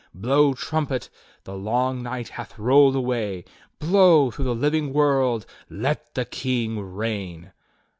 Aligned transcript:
Blow 0.15 0.55
trumpet, 0.55 1.09
the 1.43 1.55
long 1.55 2.01
night 2.01 2.29
hath 2.29 2.57
roll'd 2.57 2.95
away! 2.95 3.45
Blow 3.77 4.31
through 4.31 4.45
the 4.45 4.55
living 4.55 4.93
world— 4.93 5.45
"Let 5.69 6.15
the 6.15 6.25
King 6.25 6.79
reign!" 6.79 7.51